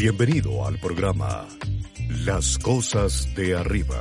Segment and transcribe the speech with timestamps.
[0.00, 1.48] Bienvenido al programa
[2.24, 4.00] Las Cosas de Arriba,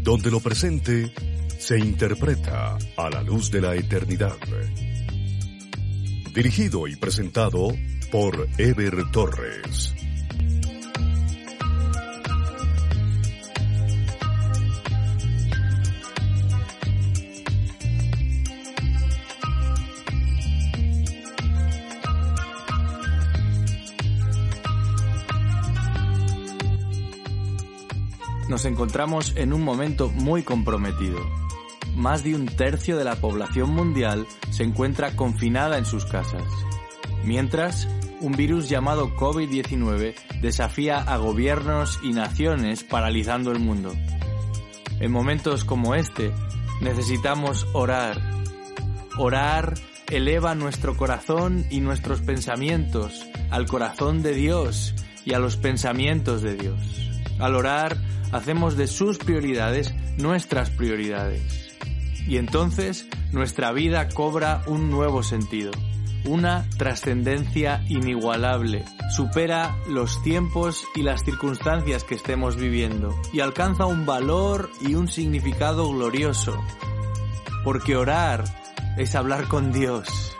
[0.00, 1.12] donde lo presente
[1.58, 4.38] se interpreta a la luz de la eternidad.
[6.34, 7.74] Dirigido y presentado
[8.10, 9.94] por Ever Torres.
[28.48, 31.18] Nos encontramos en un momento muy comprometido.
[31.96, 36.44] Más de un tercio de la población mundial se encuentra confinada en sus casas.
[37.24, 37.88] Mientras,
[38.20, 43.92] un virus llamado COVID-19 desafía a gobiernos y naciones paralizando el mundo.
[45.00, 46.32] En momentos como este,
[46.80, 48.20] necesitamos orar.
[49.18, 49.74] Orar
[50.08, 54.94] eleva nuestro corazón y nuestros pensamientos al corazón de Dios
[55.24, 57.10] y a los pensamientos de Dios.
[57.38, 57.96] Al orar,
[58.36, 61.76] hacemos de sus prioridades nuestras prioridades.
[62.26, 65.70] Y entonces nuestra vida cobra un nuevo sentido,
[66.24, 74.06] una trascendencia inigualable, supera los tiempos y las circunstancias que estemos viviendo y alcanza un
[74.06, 76.58] valor y un significado glorioso.
[77.64, 78.44] Porque orar
[78.96, 80.36] es hablar con Dios,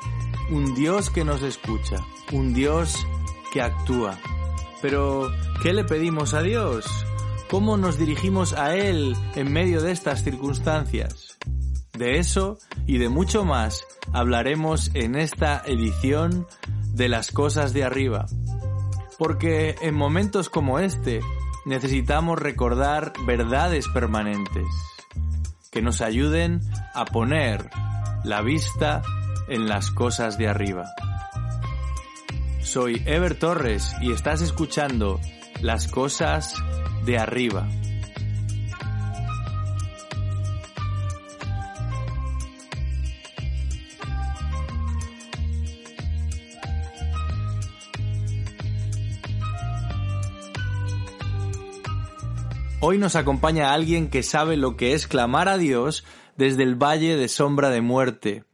[0.51, 1.97] un Dios que nos escucha,
[2.33, 3.07] un Dios
[3.53, 4.19] que actúa.
[4.83, 5.31] Pero,
[5.63, 7.07] ¿qué le pedimos a Dios?
[7.49, 11.39] ¿Cómo nos dirigimos a Él en medio de estas circunstancias?
[11.97, 12.59] De eso
[12.89, 16.49] y de mucho más hablaremos en esta edición
[16.93, 18.27] de las cosas de arriba.
[19.17, 21.21] Porque en momentos como este
[21.67, 24.67] necesitamos recordar verdades permanentes
[25.71, 26.61] que nos ayuden
[26.95, 27.71] a poner
[28.25, 29.03] la vista
[29.49, 30.87] en las cosas de arriba.
[32.61, 35.21] Soy Ever Torres y estás escuchando
[35.61, 36.61] Las cosas
[37.07, 37.69] de arriba.
[52.81, 56.05] Hoy nos acompaña alguien que sabe lo que es clamar a Dios
[56.37, 58.45] desde el valle de sombra de muerte,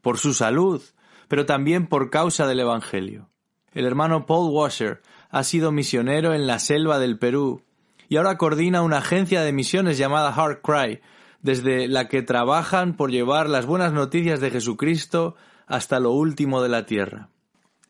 [0.00, 0.80] por su salud,
[1.28, 3.28] pero también por causa del Evangelio.
[3.72, 7.64] El hermano Paul Washer ha sido misionero en la selva del Perú
[8.12, 11.00] y ahora coordina una agencia de misiones llamada Heart Cry,
[11.40, 15.34] desde la que trabajan por llevar las buenas noticias de Jesucristo
[15.66, 17.30] hasta lo último de la tierra.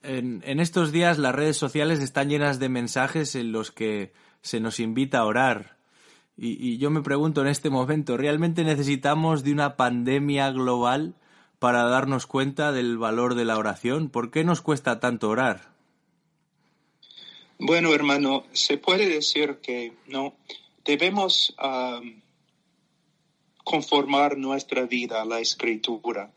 [0.01, 4.13] En, en, estos días las redes sociales están llenas de mensajes en los que
[4.43, 5.77] se nos invita a orar.
[6.37, 11.17] Y, y yo me pregunto en este momento, ¿realmente necesitamos de una pandemia global
[11.59, 14.09] para darnos cuenta del valor de la oración?
[14.09, 15.72] ¿Por qué nos cuesta tanto orar?
[17.65, 20.35] Bueno, hermano, se puede decir que no
[20.85, 21.55] debemos
[23.63, 26.33] conformar nuestra vida a la escritura,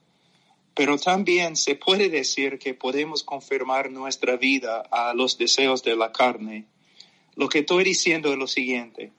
[0.76, 6.12] pero también se puede decir que podemos confirmar nuestra vida a los deseos de la
[6.12, 6.68] carne.
[7.36, 9.12] Lo que estoy diciendo es lo siguiente.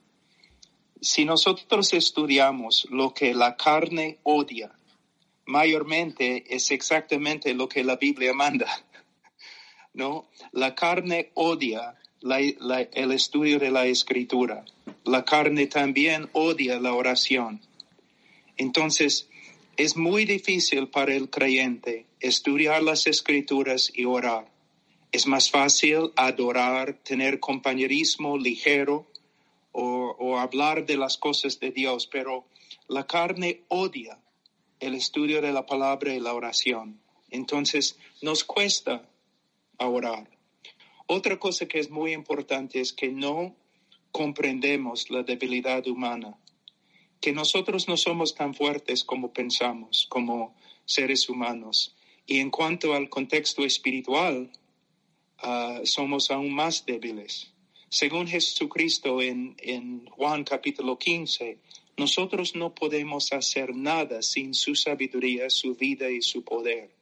[1.01, 4.71] Si nosotros estudiamos lo que la carne odia,
[5.45, 8.86] mayormente es exactamente lo que la Biblia manda.
[9.97, 10.29] ¿No?
[10.53, 14.65] La carne odia el estudio de la escritura.
[15.05, 17.61] La carne también odia la oración.
[18.57, 19.29] Entonces,
[19.77, 24.51] es muy difícil para el creyente estudiar las escrituras y orar.
[25.13, 29.07] Es más fácil adorar, tener compañerismo ligero
[29.73, 32.47] o hablar de las cosas de Dios, pero
[32.89, 34.19] la carne odia
[34.81, 37.01] el estudio de la palabra y la oración.
[37.31, 39.07] Entonces, nos cuesta
[39.79, 40.29] a.
[41.07, 43.57] Otra cosa que es muy importante es que no
[44.11, 46.39] comprendemos la debilidad humana,
[47.21, 51.95] que nosotros no somos tan fuertes como pensamos, como seres humanos.
[52.27, 54.51] Y en cuanto al contexto espiritual,
[55.45, 57.53] uh, somos aún más débiles.
[57.89, 61.61] Según Jesucristo en, en Juan capítulo 15,
[61.97, 66.96] nosotros no podemos hacer nada sin su sabiduría, su vida y su poder.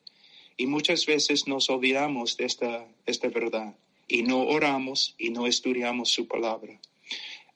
[0.57, 3.75] Y muchas veces nos olvidamos de esta, esta verdad
[4.07, 6.79] y no oramos y no estudiamos su palabra.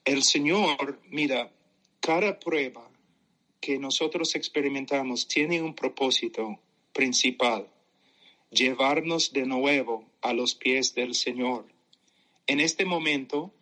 [0.03, 1.51] El Señor, mira,
[1.99, 2.89] cada prueba
[3.61, 6.59] que nosotros experimentamos tiene un propósito
[6.93, 7.67] principal,
[8.49, 11.65] llevarnos de nuevo a los pies del Señor.
[12.47, 13.53] En este momento,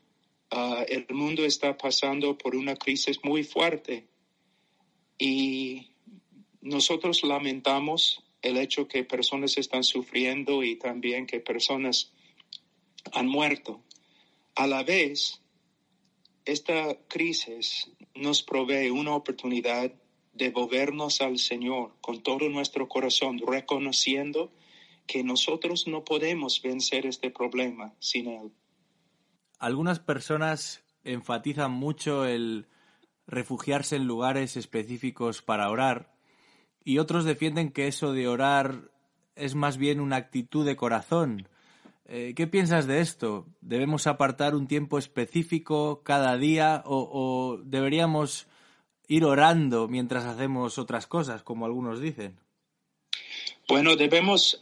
[0.51, 4.07] uh, el mundo está pasando por una crisis muy fuerte
[5.17, 5.87] y
[6.61, 12.11] nosotros lamentamos el hecho que personas están sufriendo y también que personas
[13.13, 13.83] han muerto.
[14.55, 15.41] A la vez,
[16.45, 19.91] esta crisis nos provee una oportunidad
[20.33, 24.51] de volvernos al Señor con todo nuestro corazón, reconociendo
[25.07, 28.51] que nosotros no podemos vencer este problema sin Él.
[29.59, 32.67] Algunas personas enfatizan mucho el
[33.25, 36.16] refugiarse en lugares específicos para orar
[36.87, 38.89] y otros defienden que eso de orar
[39.35, 41.49] es más bien una actitud de corazón.
[42.05, 43.45] Eh, ¿Qué piensas de esto?
[43.59, 48.47] ¿Debemos apartar un tiempo específico cada día o deberíamos
[49.09, 52.39] ir orando mientras hacemos otras cosas, como algunos dicen?
[53.67, 54.57] Bueno, debemos,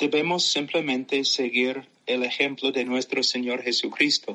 [0.00, 4.34] debemos simplemente seguir el ejemplo de nuestro Señor Jesucristo.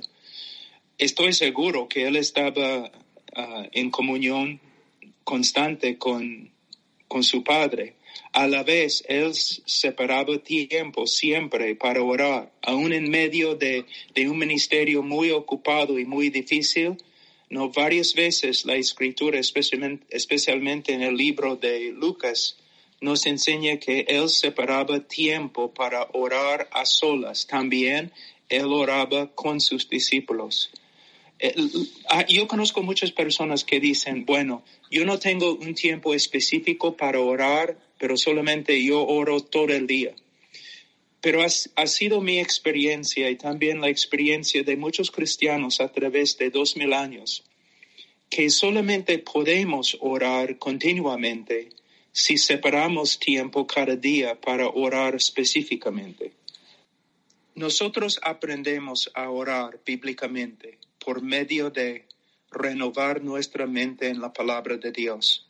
[0.98, 2.90] Estoy seguro que Él estaba
[3.36, 4.62] ah, en comunión
[5.28, 6.50] constante con,
[7.10, 7.96] con su Padre.
[8.32, 13.84] A la vez, Él separaba tiempo siempre para orar, aún en medio de,
[14.16, 16.96] de un ministerio muy ocupado y muy difícil.
[17.50, 22.56] No, varias veces la escritura, especialmente, especialmente en el libro de Lucas,
[23.02, 27.46] nos enseña que él separaba tiempo para orar a solas.
[27.48, 28.14] También
[28.48, 30.72] él oraba con sus discípulos.
[32.10, 37.20] Ah, yo conozco muchas personas que dicen, bueno, yo no tengo un tiempo específico para
[37.20, 40.16] orar, pero solamente yo oro todo el día.
[41.22, 46.50] Pero ha, sido mi experiencia y también la experiencia de muchos cristianos a través de
[46.50, 47.44] dos mil años,
[48.30, 51.70] que solamente podemos orar continuamente
[52.12, 56.34] si separamos tiempo cada día para orar específicamente.
[57.54, 62.06] Nosotros aprendemos a orar bíblicamente por medio de
[62.52, 65.48] renovar nuestra mente en la palabra de Dios.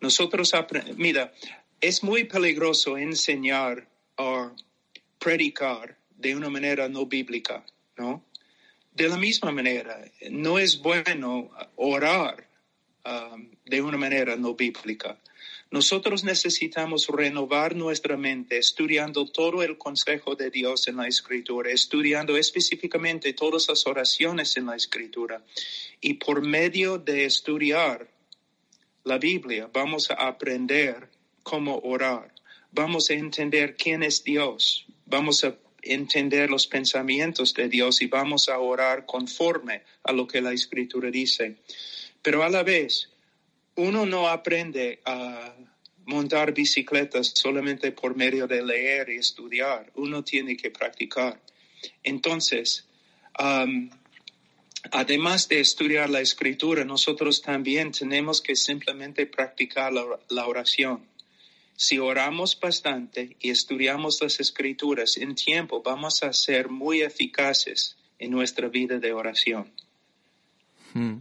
[0.00, 0.52] Nosotros
[0.96, 1.32] mira,
[1.80, 4.52] es muy peligroso enseñar o
[5.18, 7.64] predicar de una manera no bíblica,
[7.96, 8.24] ¿no?
[8.92, 12.48] De la misma manera, no es bueno orar
[13.04, 15.20] um, de una manera no bíblica.
[15.70, 22.38] Nosotros necesitamos renovar nuestra mente estudiando todo el consejo de Dios en la escritura, estudiando
[22.38, 25.44] específicamente todas las oraciones en la escritura.
[26.00, 28.08] Y por medio de estudiar
[29.04, 31.10] la Biblia vamos a aprender
[31.42, 32.32] cómo orar,
[32.72, 38.48] vamos a entender quién es Dios, vamos a entender los pensamientos de Dios y vamos
[38.48, 41.56] a orar conforme a lo que la escritura dice.
[42.22, 43.10] Pero a la vez,
[43.78, 45.54] uno no aprende a
[46.06, 49.92] montar bicicletas solamente por medio de leer y estudiar.
[49.94, 51.40] Uno tiene que practicar.
[52.02, 52.88] Entonces,
[53.38, 53.88] um,
[54.90, 61.06] además de estudiar la escritura, nosotros también tenemos que simplemente practicar la, oración.
[61.76, 68.32] Si oramos bastante y estudiamos las escrituras en tiempo, vamos a ser muy eficaces en
[68.32, 69.70] nuestra vida de oración.
[70.94, 71.18] Hmm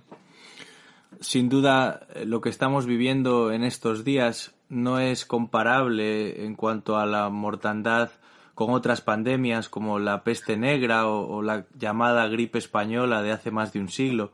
[1.21, 6.97] sin duda eh, lo que estamos viviendo en estos días no es comparable en cuanto
[6.97, 8.11] a la mortandad
[8.53, 13.71] con otras pandemias como la peste negra o, la llamada gripe española de hace más
[13.71, 14.31] de un siglo.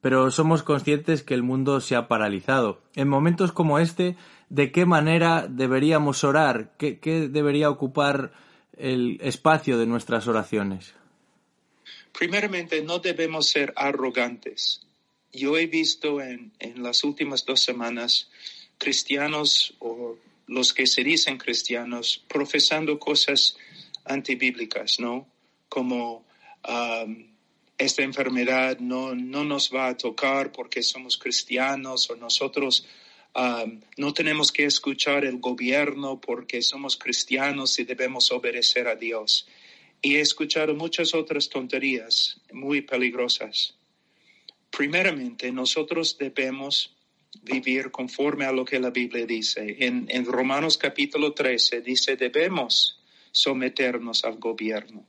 [0.00, 2.80] Pero somos conscientes que el mundo se ha paralizado.
[2.94, 4.16] En momentos como este,
[4.50, 6.74] ¿de qué manera deberíamos orar?
[6.78, 8.32] ¿Qué, qué debería ocupar
[8.76, 10.94] el espacio de nuestras oraciones?
[12.16, 14.86] Primeramente, no debemos ser arrogantes
[15.32, 18.30] yo he visto en, las últimas dos semanas
[18.78, 20.16] cristianos o
[20.46, 23.56] los que se dicen cristianos profesando cosas
[24.04, 25.26] antibíblicas, ¿no?
[25.68, 26.24] Como
[26.68, 27.26] um,
[27.76, 32.86] esta enfermedad no, no nos va a tocar porque somos cristianos o nosotros
[33.34, 39.46] um, no tenemos que escuchar el gobierno porque somos cristianos y debemos obedecer a Dios.
[40.00, 43.74] Y he escuchado muchas otras tonterías muy peligrosas
[44.70, 46.96] primeramente nosotros debemos
[47.42, 49.76] vivir conforme a lo que la Biblia dice.
[49.80, 53.00] En, Romanos capítulo 13 dice debemos
[53.32, 55.06] someternos al gobierno.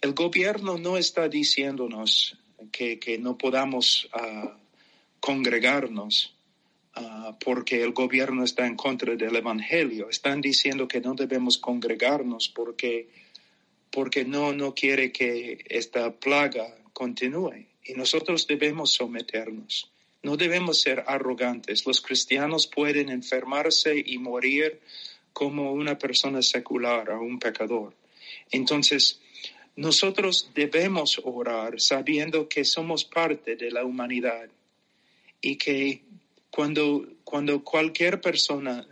[0.00, 2.38] El gobierno no está diciéndonos
[2.70, 4.58] que, no podamos ah,
[5.20, 6.34] congregarnos
[6.94, 10.10] ah, porque el gobierno está en contra del Evangelio.
[10.10, 13.08] Están diciendo que no debemos congregarnos porque,
[13.90, 19.90] porque no, no quiere que esta plaga continúe y nosotros debemos someternos.
[20.22, 21.86] No debemos ser arrogantes.
[21.86, 24.80] Los cristianos pueden enfermarse y morir
[25.32, 27.94] como una persona secular o un pecador.
[28.50, 29.20] Entonces,
[29.76, 34.48] nosotros debemos orar sabiendo que somos parte de la humanidad
[35.40, 36.02] y que
[36.50, 38.86] cuando, cuando cualquier persona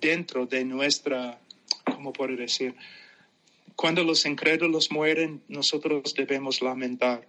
[0.00, 1.38] dentro de nuestra,
[1.84, 2.74] ¿cómo puedo decir?
[3.76, 7.28] Cuando los incrédulos mueren, nosotros debemos lamentar.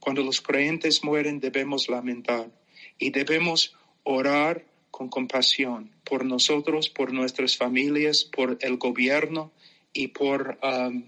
[0.00, 2.50] Cuando los creyentes mueren, debemos lamentar.
[2.98, 9.52] Y debemos orar con compasión por nosotros, por nuestras familias, por el gobierno
[9.92, 11.04] y por, um,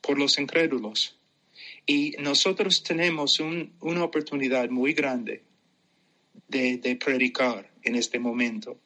[0.00, 1.18] por los incrédulos.
[1.86, 5.42] Y nosotros tenemos una oportunidad muy grande
[6.48, 8.78] de, de predicar en este momento.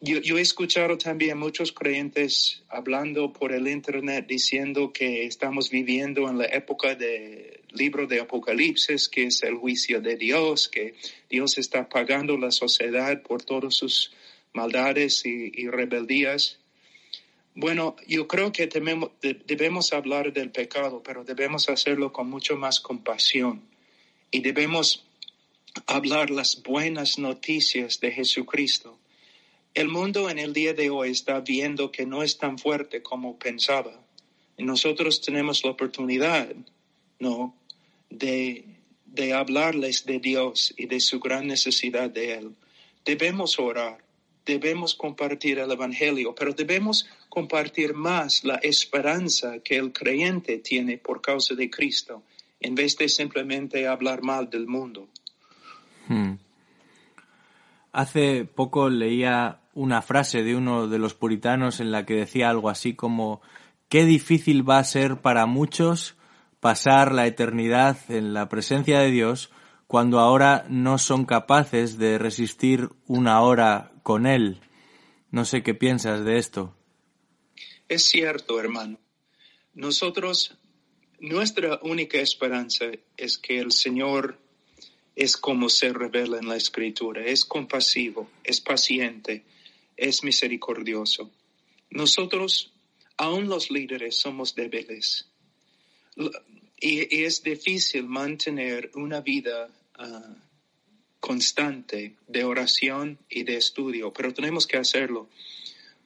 [0.00, 6.36] Yo, he escuchado también muchos creyentes hablando por el Internet diciendo que estamos viviendo en
[6.36, 10.94] la época del libro de Apocalipsis, que es el juicio de Dios, que
[11.28, 14.12] Dios está pagando la sociedad por todas sus
[14.52, 16.58] maldades y, rebeldías.
[17.54, 23.62] Bueno, yo creo que debemos hablar del pecado, pero debemos hacerlo con mucho más compasión
[24.30, 25.04] y debemos
[25.86, 28.98] hablar las buenas noticias de Jesucristo
[29.76, 33.38] el mundo en el día de hoy está viendo que no es tan fuerte como
[33.38, 33.92] pensaba.
[34.56, 36.48] Y nosotros tenemos la oportunidad,
[37.18, 37.54] ¿no?
[38.10, 38.64] De,
[39.04, 42.56] de hablarles de Dios y de su gran necesidad de Él.
[43.04, 43.98] Debemos orar,
[44.44, 51.20] debemos compartir el Evangelio, pero debemos compartir más la esperanza que el creyente tiene por
[51.20, 52.22] causa de Cristo,
[52.60, 55.08] en vez de simplemente hablar mal del mundo.
[56.08, 56.34] Hmm.
[57.92, 62.70] Hace poco leía una frase de uno de los puritanos en la que decía algo
[62.70, 63.42] así como
[63.88, 66.16] qué difícil va a ser para muchos
[66.60, 69.50] pasar la eternidad en la presencia de Dios
[69.86, 74.60] cuando ahora no son capaces de resistir una hora con Él.
[75.30, 76.74] No sé qué piensas de esto.
[77.88, 78.98] Es cierto, hermano.
[79.74, 80.56] Nosotros,
[81.20, 82.86] nuestra única esperanza
[83.16, 84.38] es que el Señor
[85.14, 89.44] es como se revela en la Escritura, es compasivo, es paciente,
[89.96, 91.30] es misericordioso.
[91.90, 92.72] Nosotros,
[93.16, 95.30] aún los líderes, somos débiles.
[96.16, 100.34] Y, es difícil mantener una vida ah,
[101.20, 105.28] constante de oración y de estudio, pero tenemos que hacerlo.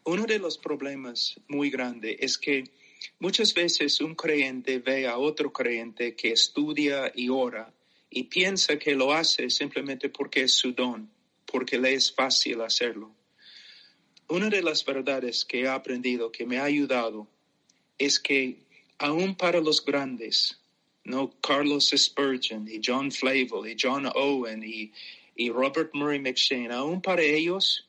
[0.04, 2.70] Uno de los problemas muy grandes es que
[3.18, 7.72] muchas veces un creyente ve a otro creyente que estudia y ora
[8.08, 11.10] y piensa que lo hace simplemente porque es su don,
[11.46, 13.14] porque le es fácil hacerlo.
[14.28, 17.28] Una de las verdades que he aprendido, que me ha ayudado,
[17.98, 18.58] es que
[19.00, 20.60] aún para los grandes,
[21.04, 21.34] ¿no?
[21.40, 24.92] Carlos Spurgeon y John Flavel y John Owen y,
[25.48, 27.88] Robert Murray McShane, aún para ellos,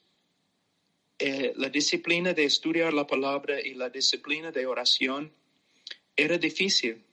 [1.19, 5.33] eh, la disciplina de estudiar la palabra y la disciplina de oración
[6.15, 7.03] era difícil.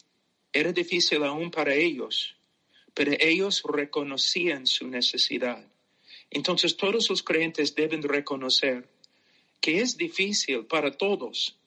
[0.52, 2.36] Era difícil aún para ellos,
[2.94, 5.66] pero ellos reconocían su necesidad.
[6.30, 8.88] Entonces todos los creyentes deben reconocer
[9.60, 11.58] que es difícil para todos,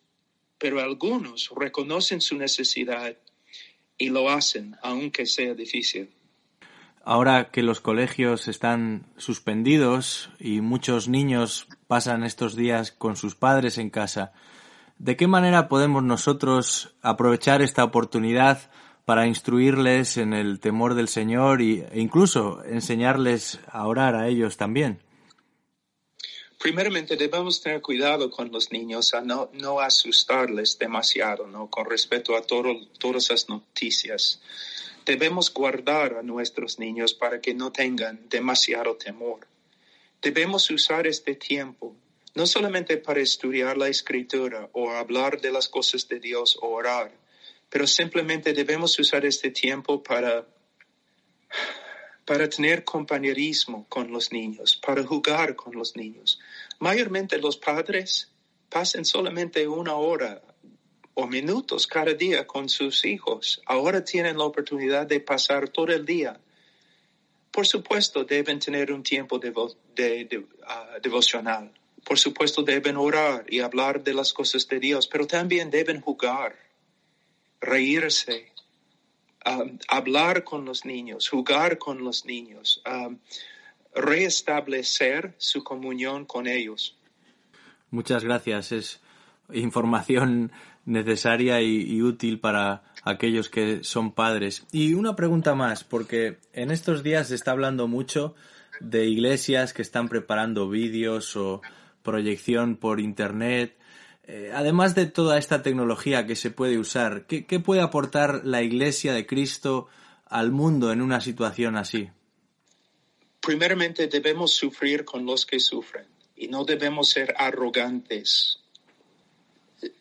[0.62, 3.18] pero algunos reconocen su necesidad
[3.98, 6.12] y lo hacen, aunque sea difícil.
[7.04, 13.80] Ahora que los colegios están suspendidos y muchos niños pasan estos días con sus padres
[13.80, 14.34] en casa,
[15.00, 18.70] ¿de qué manera podemos nosotros aprovechar esta oportunidad
[19.04, 25.00] para instruirles en el temor del Señor e incluso enseñarles a orar a ellos también?
[26.62, 31.70] Primeramente debemos tener cuidado con los niños a no, no asustarles demasiado, ¿no?
[31.70, 34.42] Con respecto a todas las noticias.
[35.06, 39.48] Debemos guardar a nuestros niños para que no tengan demasiado temor.
[40.22, 41.96] Debemos usar este tiempo
[42.34, 47.12] no solamente para estudiar la escritura o hablar de las cosas de Dios o orar,
[47.70, 50.46] pero simplemente debemos usar este tiempo para
[52.32, 56.40] para tener compañerismo con los niños, para jugar con los niños.
[56.80, 58.32] Mayormente los padres
[58.70, 60.42] pasan solamente una hora
[61.14, 63.62] o minutos cada día con sus hijos.
[63.66, 66.40] Ahora tienen la oportunidad de pasar todo el día.
[67.52, 71.70] Por supuesto, deben tener un tiempo de, ah, devocional.
[72.06, 76.56] Por supuesto, deben orar y hablar de las cosas de Dios, pero también deben jugar,
[77.60, 78.54] reírse,
[79.44, 83.18] Um, hablar con los niños, jugar con los niños, um,
[83.96, 86.96] restablecer su comunión con ellos.
[87.90, 88.72] Muchas gracias.
[88.72, 89.02] Es
[89.52, 90.52] información
[90.86, 94.68] necesaria y, útil para aquellos que son padres.
[94.72, 98.36] Y una pregunta más, porque en estos días se está hablando mucho
[98.80, 101.62] de iglesias que están preparando vídeos o
[102.04, 103.76] proyección por internet
[104.34, 109.12] eh, además de toda esta tecnología que se puede usar, ¿qué, puede aportar la Iglesia
[109.12, 109.90] de Cristo
[110.26, 112.10] al mundo en una situación así?
[113.42, 116.06] Primeramente debemos sufrir con los que sufren
[116.38, 118.60] y no debemos ser arrogantes.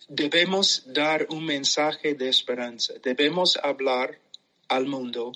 [0.06, 2.94] debemos dar un mensaje de esperanza.
[3.02, 4.20] Debemos hablar
[4.68, 5.32] al mundo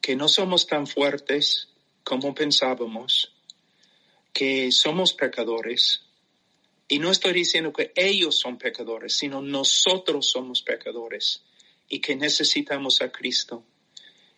[0.00, 1.68] que no somos tan fuertes
[2.02, 3.32] como pensábamos,
[4.32, 6.04] que somos pecadores.
[6.88, 11.42] Y no estoy diciendo que ellos son pecadores, sino nosotros somos pecadores
[11.88, 13.64] y que necesitamos a Cristo.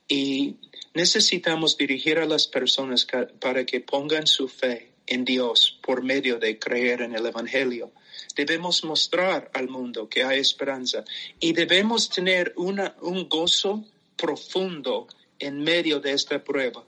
[0.09, 0.57] Y
[0.95, 3.07] necesitamos dirigir a las personas
[3.41, 7.93] para que pongan su fe en Dios por medio de creer en el Evangelio.
[8.37, 11.05] Debemos mostrar al mundo que hay esperanza
[11.41, 13.85] y debemos tener un gozo
[14.17, 16.85] profundo en medio de esta prueba.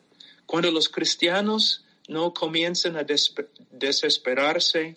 [0.46, 3.04] Cuando los cristianos no comienzan a
[3.70, 4.94] desesperarse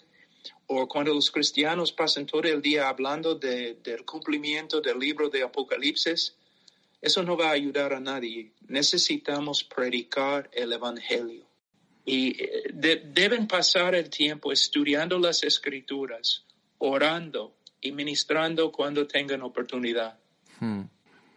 [0.74, 6.34] o cuando los cristianos pasan todo el día hablando del cumplimiento del libro de Apocalipsis,
[7.02, 8.54] eso no va a ayudar a nadie.
[8.68, 11.46] Necesitamos predicar el Evangelio.
[12.06, 16.46] Y eh, deben pasar el tiempo estudiando las escrituras,
[16.78, 20.18] orando y ministrando cuando tengan oportunidad.
[20.60, 20.84] Hmm.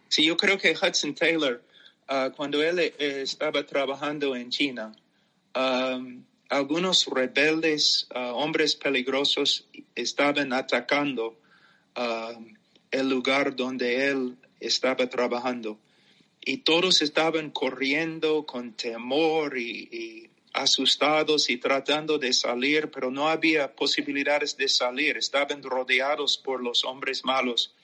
[0.08, 1.60] Sí, yo creo que Hudson Taylor,
[2.06, 4.94] ah, cuando él eh, estaba trabajando en China,
[5.56, 11.38] um, algunos rebeldes, ah, hombres peligrosos, estaban atacando
[11.96, 12.54] um,
[12.90, 15.78] el lugar donde él estaba trabajando.
[16.40, 23.74] Y todos estaban corriendo con temor y asustados y tratando de salir, pero no había
[23.74, 25.16] posibilidades de salir.
[25.16, 27.74] Estaban rodeados por los hombres malos.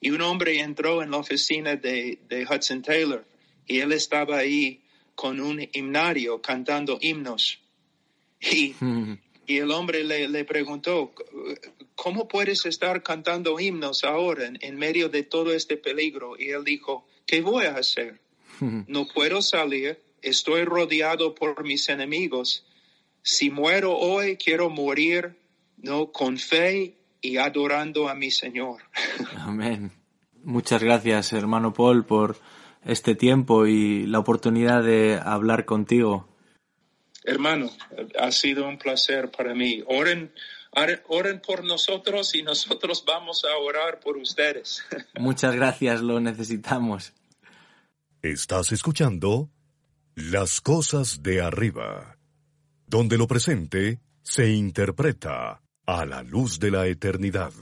[0.00, 3.26] Y un hombre entró en la oficina de, Hudson Taylor
[3.66, 4.80] y él estaba ahí
[5.14, 7.58] con un himnario cantando himnos.
[8.40, 8.74] Y,
[9.46, 11.12] y el hombre le, preguntó,
[11.94, 16.36] ¿cómo puedes estar cantando himnos ahora en, medio de todo este peligro?
[16.38, 18.20] Y él dijo, ¿qué voy a hacer?
[18.60, 22.64] No puedo salir, estoy rodeado por mis enemigos.
[23.22, 25.36] Si muero hoy, quiero morir,
[25.76, 28.82] no, con fe y adorando a mi Señor.
[29.38, 29.92] Amén.
[30.42, 32.36] Muchas gracias, hermano Paul, por
[32.84, 36.28] este tiempo y la oportunidad de hablar contigo.
[37.26, 37.70] Hermano,
[38.18, 39.82] ha sido un placer para mí.
[39.88, 40.32] Oren,
[41.08, 44.84] oren por nosotros y nosotros vamos a orar por ustedes.
[45.18, 47.12] Muchas gracias, lo necesitamos.
[48.22, 49.50] Estás escuchando
[50.14, 52.16] Las cosas de arriba,
[52.86, 57.52] donde lo presente se interpreta a la luz de la eternidad.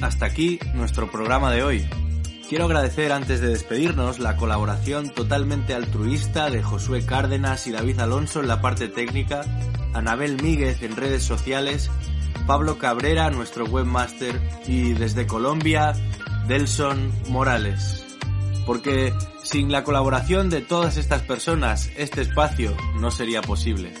[0.00, 2.13] Hasta aquí nuestro programa de hoy.
[2.48, 8.40] Quiero agradecer antes de despedirnos la colaboración totalmente altruista de Josué Cárdenas y David Alonso
[8.40, 9.40] en la parte técnica,
[9.94, 11.90] Anabel Míguez en redes sociales,
[12.46, 15.94] Pablo Cabrera, nuestro webmaster, y desde Colombia,
[16.46, 18.04] Delson Morales.
[18.66, 23.92] Porque sin la colaboración de todas estas personas, este espacio no sería posible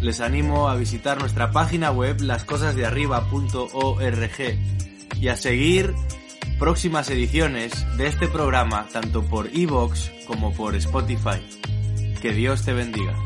[0.00, 4.58] les animo a visitar nuestra página web lascosasdearriba.org
[5.20, 5.94] y a seguir
[6.60, 11.40] próximas ediciones de este programa tanto por iVoox como por Spotify.
[12.20, 13.16] Que Dios te bendiga.